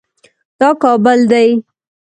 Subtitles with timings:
[0.59, 1.49] دا کابل دی